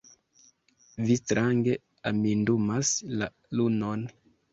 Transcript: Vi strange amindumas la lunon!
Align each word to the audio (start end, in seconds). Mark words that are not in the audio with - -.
Vi 1.09 1.17
strange 1.19 1.75
amindumas 2.11 2.95
la 3.21 3.29
lunon! 3.61 4.07